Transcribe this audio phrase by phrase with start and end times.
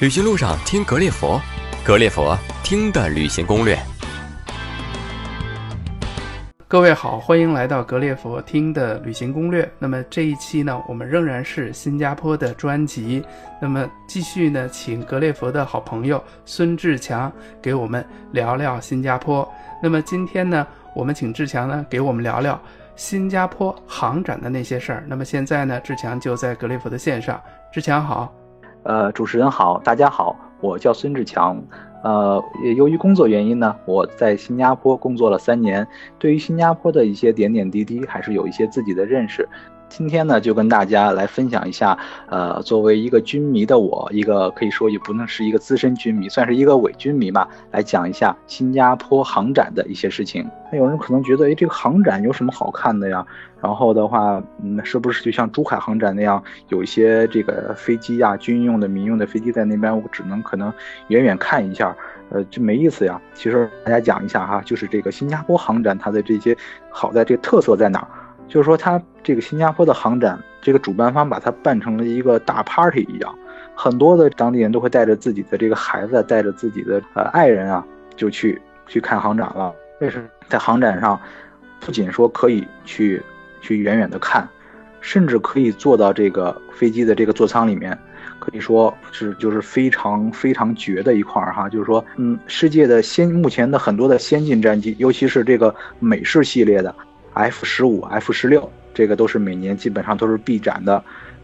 [0.00, 1.38] 旅行路上听格列佛，
[1.84, 3.78] 格列佛听的旅行攻略。
[6.66, 9.70] 各位好，欢迎来到格列佛听的旅行攻略。
[9.78, 13.22] 那么这一期呢，我们仍然是新加坡的专辑。
[13.60, 17.30] 那么继续呢，请格列佛的好朋友孙志强
[17.60, 19.46] 给我们聊聊新加坡。
[19.82, 22.58] 那么今天呢，我们请志强呢给我们聊聊
[22.96, 25.04] 新加坡航展的那些事儿。
[25.06, 27.38] 那么现在呢，志强就在格列佛的线上。
[27.70, 28.34] 志强好。
[28.82, 31.62] 呃，主持人好，大家好，我叫孙志强。
[32.02, 32.42] 呃，
[32.76, 35.86] 由于工作原因呢，我在新加坡工作了三年，
[36.18, 39.46] 对于新加坡的一些点点滴滴，还是有一些自己的认识。
[39.90, 50.48] 今天呢，就跟大家来分享一下，呃，作为一个军迷的我，一个可以说也不能是一个资深军迷，算是一个伪军迷吧，来讲一下新加坡航展的一些事情。
[50.70, 53.26] 那有人可能觉得，哎，这个航展有什么好看的呀？
[53.60, 60.72] 然后的话，嗯，是不是就像珠海航展那样，有一些这个飞机呀，军用的、民用的飞机在那边，我只能可能
[61.08, 61.94] 远远看一下，
[62.30, 63.20] 呃，就没意思呀。
[63.34, 66.56] 其实大家讲一下哈，就是这个新加坡航展它的这些
[66.90, 68.08] 好在这特色在哪儿？
[68.50, 73.32] 就是说，它这个新加坡的航展，这个主办方把它办成了一个大 party 一样，
[73.76, 79.72] 很多的当地人都会带着自己的这个孩子，带着自己的呃爱人啊，就去去看航展了。
[80.00, 81.18] 为什么在航展上，
[81.78, 83.22] 不仅说可以去
[83.60, 84.46] 去远远的看，
[85.00, 87.96] 甚至可以坐到这个飞机的这个座舱里面，
[88.40, 91.68] 可以说是就是非常非常绝的一块儿哈。
[91.68, 96.92] 就是说，嗯，世界的先目前的很多的先进战机，尤其是这个美式系列的。
[97.34, 101.02] F 十五、F 十六，这个都是每年基本上都是必展的。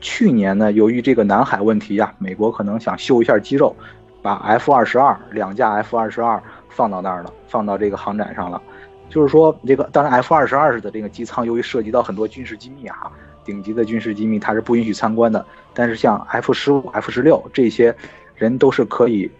[0.00, 3.74] 去年呢，由于这个南海问题呀，美国可能想秀一下肌肉，
[4.22, 8.62] 把 F 二十二两架 F 二十二放到那儿了，放到这个航展上了。
[9.08, 13.10] 就是说，这个当然 F 二十二的这个机舱，由于涉及到很多军事机密啊，
[13.44, 15.44] 顶级的军事机密，它是不允许参观的。
[15.74, 17.94] 但是像 F 十五、F 十六这些
[18.36, 19.30] 人都是可以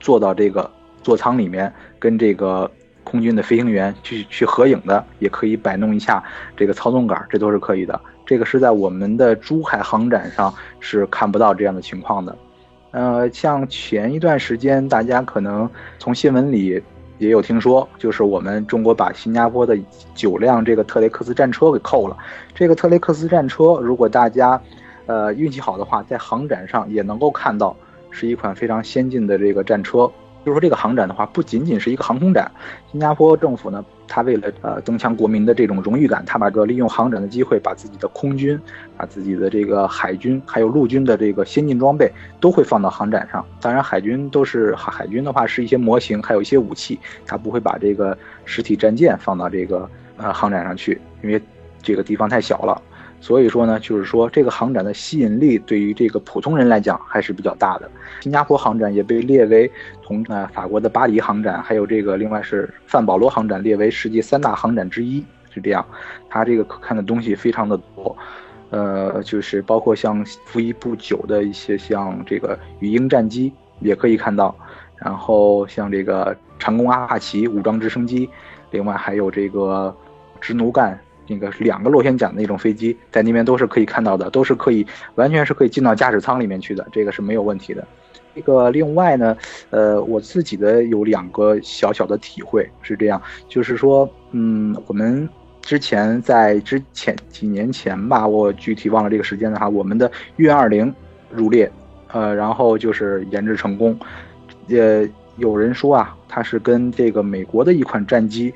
[0.00, 0.70] 坐到这个
[1.02, 2.70] 座舱里面，跟这个。
[3.04, 6.22] 空军的飞行员去去合影的，也可以摆弄一下
[6.56, 8.00] 这个操纵杆，这都是可以的。
[8.24, 12.36] 这个是在我们的珠海航展上是看不到这样的情况的。
[12.92, 15.68] 呃，像前一段时间，大家可能
[15.98, 16.82] 从新闻里
[17.18, 19.78] 也有听说，就是我们中国把新加坡的
[20.14, 22.16] 九辆这个特雷克斯战车给扣了。
[22.54, 24.60] 这个特雷克斯战车，如果大家
[25.06, 27.76] 呃运气好的话，在航展上也能够看到，
[28.10, 30.10] 是一款非常先进的这个战车。
[30.44, 32.50] 就是说，这个航展的话，不仅仅是一个航空展。
[32.90, 38.58] 新加坡政府呢，他为了呃增强国民的这种荣誉感，他把这利用航展的机会，把自己的空军、
[38.96, 42.10] 把自己的这个海军还有陆军的这个先进装备
[42.40, 43.44] 都会放到航展上。
[43.60, 51.40] 当然，海军都是海海军的话，是一些模型，还有一些武器，他不会把这个实体战舰放到这个呃航展上去，因为
[51.80, 52.82] 这个地方太小了。
[53.22, 57.88] 所以说呢，就是说这个航展的吸引力对于这个普通人来讲还是比较大的。
[58.20, 59.70] 新加坡航展也被列为
[60.02, 65.24] 同呃法国的巴黎航展，还有这个另外是范保罗航展列为世界三大航展之一，
[65.54, 65.86] 是这样。
[66.28, 68.16] 它这个可看的东西非常的多，
[68.70, 74.52] 呃，就是包括像服役不久的一些像这个鱼鹰战机也可以看到，
[74.96, 78.28] 然后像这个长弓阿帕奇武装直升机，
[78.72, 79.94] 另外还有这个
[80.40, 80.98] 直奴干。
[81.28, 87.86] 那个两个螺旋桨的那种飞机，在那边都是可以看到的，都是可以完全是可以进到驾驶舱里面去的，这个是没有问题的。
[88.34, 89.36] 这个另外呢，
[89.70, 95.28] 呃，我自己的有两个小小的体会是这样，就是说，嗯，我们
[95.60, 100.94] 之前在之前几年前吧，我具体忘了这个时间的话，我们的运二零
[101.30, 101.70] 入列，
[102.10, 103.98] 呃，然后就是研制成功，
[104.66, 105.06] 也
[105.36, 108.52] 有人说啊，它是跟这个美国的一款战机。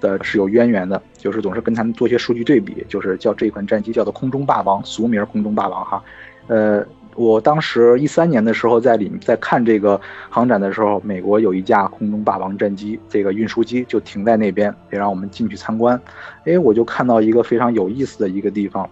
[0.00, 6.02] 的是有渊源的，就是总是跟他们做一些数据对比，就是叫这款战机叫做空中霸王，俗名空中霸王哈。
[6.46, 10.00] 呃，我当时一三年的时候在里面在看这个
[10.30, 16.00] 航展的时候，美国有一架空中霸王战机，这个运输机就停在那边，也让我们进去参观。
[16.44, 18.88] 哎，我就看到一个非常有意思的一个地方，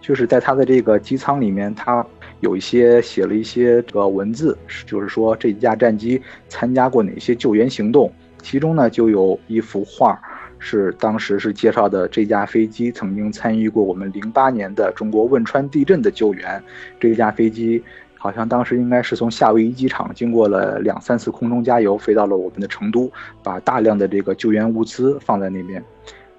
[0.00, 2.04] 就是在它的这个机舱里面，它
[2.40, 8.12] 有一些写了一些这个文字，就是说这架战机参加过哪些救援行动，
[8.42, 10.20] 其中呢就有一幅画。
[10.64, 16.62] 是当时是介绍的这架飞机曾经参与过我们零八年的中国汶川地震的救援。
[17.00, 17.82] 这一架飞机
[18.16, 23.10] 好像当时应该是从夏威夷机场经过了两三次空中加油，飞到了我们的成都，
[23.42, 25.82] 把大量的这个救援物资放在那边。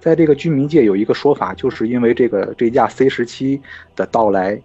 [0.00, 3.60] 在这个军民界有一个说法，就是因为这个这架 C 十七
[3.94, 4.58] 的到来。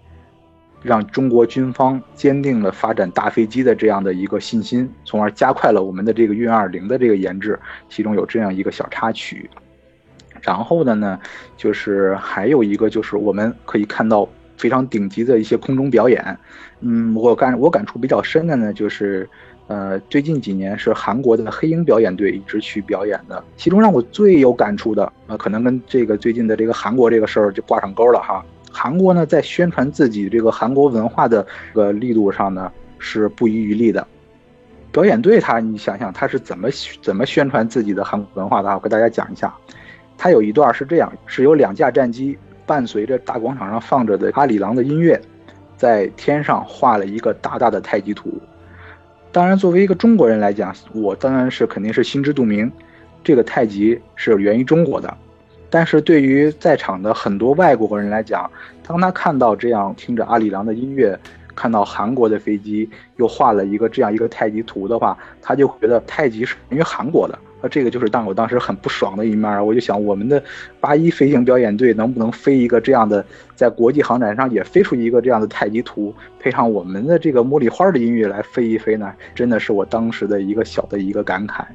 [0.81, 7.59] 让中国军方坚定了发展大飞机的这样的一个信心，从而加快了我们的这个运二零的这个研制。
[7.89, 9.49] 其中有这样一个小插曲。
[10.41, 11.19] 然后的呢，
[11.57, 14.27] 就是还有一个就是我们可以看到
[14.57, 16.37] 非常顶级的一些空中表演。
[16.79, 19.29] 嗯，我感我感触比较深的呢，就是
[19.67, 28.43] 呃，最近几年是韩国的黑鹰表演队一直去表演的，其中让我最有感触的，呃，可能跟这个最近的这个韩国这个事儿就挂上钩了哈。
[28.71, 34.05] 韩国呢，在宣传自己这个韩国文化的这个力度上呢，是不遗余力的。
[34.91, 36.69] 表演队他，你想想他是怎么
[37.01, 38.69] 怎么宣传自己的韩国文化的？
[38.69, 39.53] 我给大家讲一下。
[40.17, 45.19] 他有一段是这样：是有两架战机伴随着大广场上放着的阿里郎的音乐，
[45.77, 48.33] 在天上画了一个大大的太极图。
[49.31, 52.71] 当然，作为一个中国人来讲，我当然是肯定是心知肚明，
[53.23, 55.15] 这个太极是源于中国的。
[55.69, 58.49] 但是对于在场的很多外国人来讲，
[58.85, 61.17] 当他看到这样听着阿里郎的音乐，
[61.55, 67.37] 看到韩国的飞机又画了一个这样一个太极图的话，他就觉得太极是源于韩国的。
[67.61, 69.65] 那这个就是当我当时很不爽的一面。
[69.65, 70.41] 我就想，我们的
[70.79, 73.23] 八一飞行表演队能不能飞一个这样的，
[73.53, 79.13] 在国际航展上也飞出一个这样的太极图，配上我们的这个茉莉花的音乐来飞一飞呢？
[79.35, 81.65] 真的是我当时的一个小的一个感慨，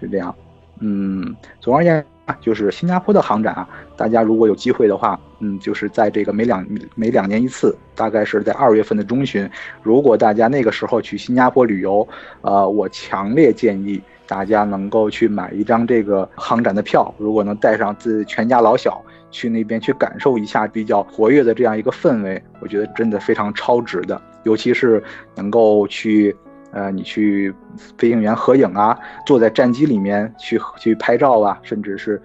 [0.00, 0.34] 是这样。
[0.80, 2.17] 嗯，总而言之。
[2.40, 9.48] 就是新加坡的航展啊，大家如果有机会的话，嗯，就是在这个每两每两年一次，大概是在二月份的中旬。
[9.82, 12.06] 如果大家那个时候去新加坡旅游，
[12.42, 17.14] 呃，我强烈建议大家能够去买一张这个航展的票。
[17.18, 25.02] 如果能带上自全家老小去那边去感受一下比较活跃的这样一个氛围，我觉得真的非常超值的，尤其是
[25.34, 26.36] 能够去。
[26.70, 27.54] 呃，你去
[27.96, 32.20] 飞行员合影啊，坐在战机里面去去拍照啊，甚至是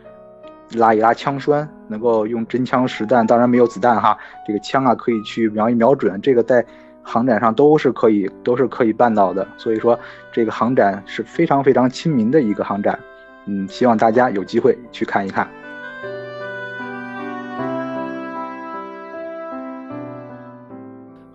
[0.73, 6.65] 拉一拉枪栓，能够用真枪实弹，当然没有子弹哈，这个枪啊可以去瞄一瞄准，这个在
[7.01, 9.47] 航展上都是可以都是可以办到的。
[9.57, 9.97] 所以说，
[10.31, 12.97] 这个航展是非常非常亲民的一个航展，
[13.45, 15.47] 嗯，希望大家有机会去看一看。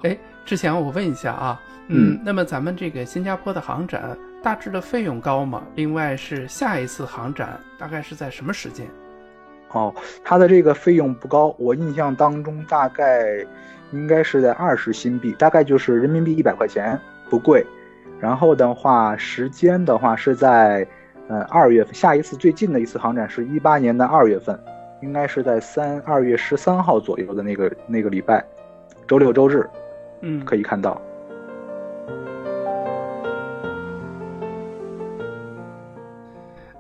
[0.03, 0.17] 哎，
[0.49, 1.61] 志强，我问一下啊。
[1.89, 5.63] 嗯，那么咱们这个新加坡的航展大致的费用高吗？
[5.75, 8.87] 另外是下一次航展大概是在什么时间？
[9.73, 13.47] 哦，它的这个费用不高，我印象当中大概
[13.93, 16.99] 应该是在二十新币，大概就是人民币一百块钱，
[17.29, 17.63] 不贵。
[18.19, 20.89] 然后的话，时间的话是在
[21.29, 24.59] 呃二月份，下一次最近的一次航展是一八年的二月份，
[25.03, 28.43] 应该是在三二月十三号左右的那个那个礼拜，
[29.07, 29.69] 周六周日，
[30.21, 31.01] 嗯，可以看到。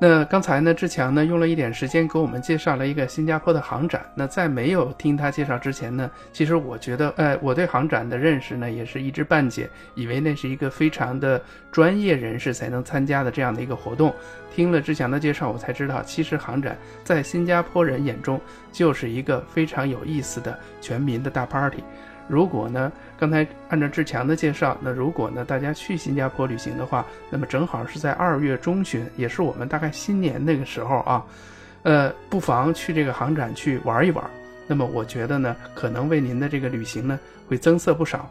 [0.01, 4.01] 那刚才呢，志强呢用了一点时间给我们介绍了一个新加坡的航展。
[4.15, 11.43] 那在没有听他介绍之前呢，其实我觉得，呃，我对航展的认识呢也是一知半解，以为那是一个非常的
[11.73, 14.15] 专业人士才能参加的这样的一个活动。
[14.55, 18.41] 听了志强的介绍，我才知道，其实航展在新加坡人眼中
[18.71, 21.83] 就是一个非常有意思的全民的大 party。
[22.29, 31.25] 如果呢，刚才按照志强的介绍，那如果呢大家去新加坡旅行的话，那么正好是在二月中旬，也是我们大概新年那个时候啊，
[31.85, 34.23] 呃，不妨去这个航展去玩一玩。
[34.67, 38.29] 那么我觉得呢，可能为您的这个旅行呢会增色不少。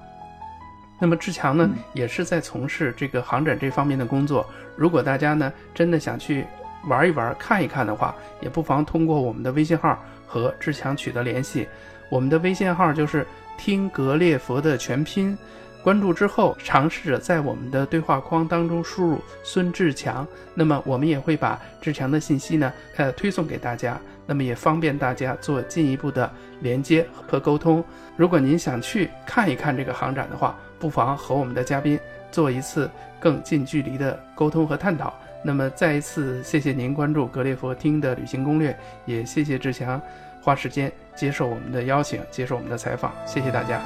[0.99, 4.47] 那么志强呢也是在从事这个航展这方面的工作。
[4.75, 6.45] 如果大家呢真的想去
[6.88, 11.67] 玩一玩、看一看的话，也不妨通过我们的微信号和志强取得联系。
[12.09, 13.25] 我们的微信号就是。
[13.57, 15.38] 听格列佛的全拼，
[15.83, 27.83] 关注之后，尝试着在我们的对话框当中输入孙志强，那么我们也会把志强的信息呢，呃，推送给大家，那么也方便大家做进一步的连接和沟通。
[28.16, 31.99] 如果您想去看一看这个航展的话，不妨和我们的嘉宾
[32.31, 35.14] 做一次更近距离的沟通和探讨。
[35.44, 40.02] 那么再一次谢谢您关注格列佛听的旅行攻略，也谢谢志强。
[40.42, 43.81] 花时间接受我们的邀请，接受我们的采访，谢谢大家。